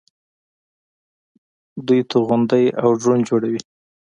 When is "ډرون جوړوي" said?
3.01-3.61